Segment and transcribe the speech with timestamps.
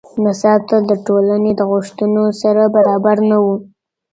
[0.23, 3.45] نصاب تل د ټولنې دغوښتنو سره برابر نه و.